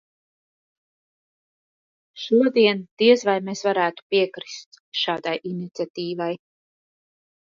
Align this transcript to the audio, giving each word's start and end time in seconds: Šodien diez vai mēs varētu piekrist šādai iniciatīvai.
Šodien 2.21 2.81
diez 3.01 3.25
vai 3.29 3.35
mēs 3.49 3.61
varētu 3.69 4.05
piekrist 4.15 4.81
šādai 5.01 5.35
iniciatīvai. 5.53 6.33